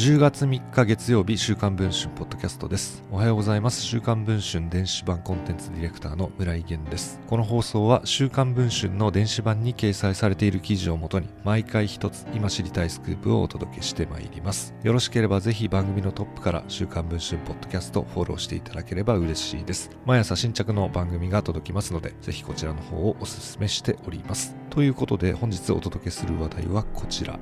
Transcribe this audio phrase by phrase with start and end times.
[0.00, 3.04] 10月3日月曜日週刊文春ポッドキャストです。
[3.10, 3.82] おはようございます。
[3.82, 7.20] 週刊文春電子版コンテンツディレクターの村井源です。
[7.26, 14.74] この放送は週刊文春の電子版に掲載されている記事をもとに毎回一つ今知りたいスクープをお届けしてまいります。
[14.82, 19.90] よろしければぜひ番組のトップから週刊文春ポッドキャストフォローしていただければ嬉しいです。
[20.06, 24.56] 毎朝新着の番組が届きますのでぜひこちらの方をお勧めしております。
[24.70, 27.38] ということで本日お届けする話題はこちら。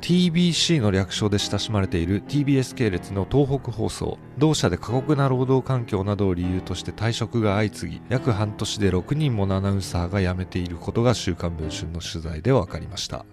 [0.00, 4.18] TBC の略称で親しまれている TBS 系列の東北放送。
[4.38, 13.24] 同社で過酷な労働環境などを理由として退職が相次ぎ約半年で6人ものアナウンサーが辞めていることが週刊文春の取材で分かりました。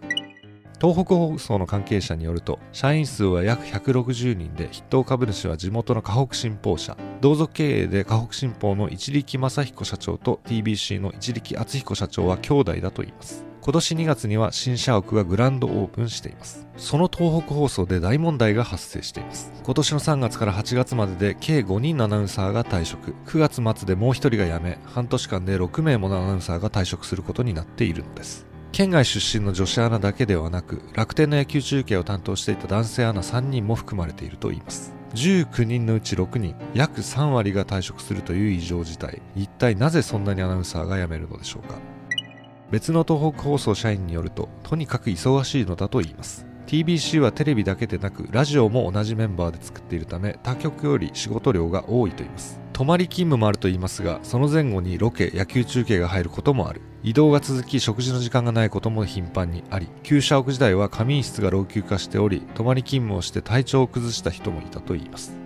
[0.82, 6.98] 東北放送の関係者によると社員数は約160人で筆頭株主は地元の河北新報社。
[7.22, 13.53] 同族経営で河北新報の一力正彦社長と TBC の一力敦彦社長は兄弟だといいます。
[13.64, 16.68] 今年2月には新社屋がグランドオープンしています。
[16.76, 19.54] その東北放送で大問題が発生しています。
[19.64, 23.16] 今年の3月から8月までで計5人のアナウンサーが退職。
[23.26, 28.46] 9月末でもう1人が辞め半年間で6名ものアナウンサーが退職することになっているのです。
[28.74, 34.94] 県外出身の女子アナだけではなく楽天の野球中継を担当していた男性アナ3人も含まれているといいます。
[35.14, 39.22] 19人のうち6人約3割が退職するという異常事態。
[39.38, 41.93] 一体なぜそんなにアナウンサーが辞めるのでしょうか。
[42.74, 46.48] 別の東北放送社員によるととにかく忙しいのだと言います。
[46.66, 52.60] TBC はテレビだけでなくラジオも同じメンバーで作っているため他局より仕事量が多いと言います。
[52.74, 56.82] 泊まり勤務もあると言いますがその前後にロケ野球中継が入ることもある。
[57.04, 65.43] 移動が続き食事の時間がないことも頻繁にあり旧社屋時代は仮眠室が老朽化しており泊まり勤務をして体調を崩した人もいたと言います。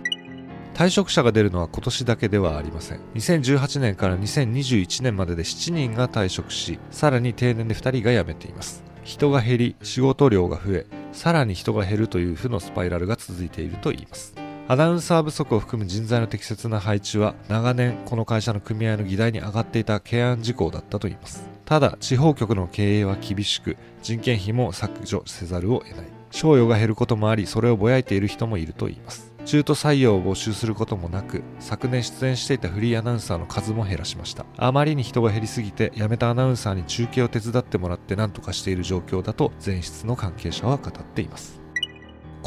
[0.78, 3.00] 退職者が出るのは今年だけではありません。
[3.16, 8.84] 2018年から2021年までで7人が退職しさらに定年で2人が辞めています。
[9.02, 14.36] 人が減り仕事量が増えさらに人が減るという負のスパイラルが続いているといいます。
[14.68, 21.48] アナウンサー不足を含む人材の適切な配置は長年この会社の組合の議題に上がっていた懸案事項だったといいます。
[21.64, 26.06] ただ地方局の経営は厳しく人件費も削除せざるを得ない。
[26.30, 29.27] 賞与が減ることもありそれをぼやいている人もいるといいます。
[29.48, 34.44] 中途採用を募集することもなく昨年出演していたフリーアナウンサーの数も減らしました。
[34.58, 41.62] あまりに人が減りすぎて辞めたアナウンサーに中継を手伝ってもらって何とかしている状況だと前室の関係者は語っています。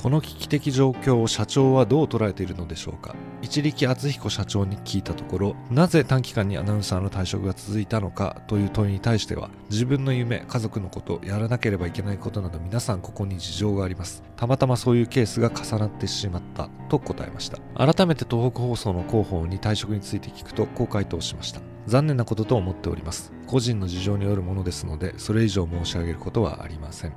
[0.01, 3.16] この危機的状況を社長はどう捉えているのでしょうか？
[3.44, 14.23] 一力敦彦社長に聞いたところなぜ短期間にアナウンサーの退職が続いたのかという問いに対しては自分の夢家族のことやらなければいけないことなど皆さんここに事情があります。
[14.38, 17.59] たまたまそういうケースが重なってしまったと答えました。
[17.75, 21.62] 改めて東北放送の広報に退職について聞くとこう回答しました。
[21.85, 23.31] 残念なことと思っております。
[23.45, 27.13] 個人の事情によるものですのでそれ以上申し上げることはありません。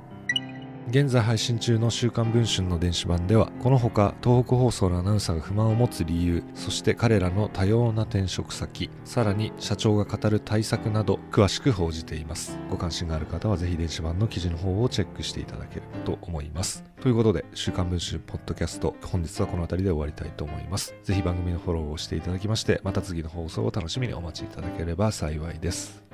[0.87, 12.59] 現在配信中の週刊文春の電子版ではこのほか東北放送のアナウンサーが不満を持つ理由そして彼らの多様な転職先さらに社長が語る対策など詳しく報じています。
[12.69, 16.83] ご関心がある方はぜひ電子版の記事の方をチェックしていただければと思います。
[17.01, 20.93] ということで週刊文春ポッドキャスト本日はこの辺りで終わりたいと思います。
[21.03, 26.04] ぜひ番組のフォローをしていただきましてまた次の放送を楽しみにお待ちいただければ幸いです。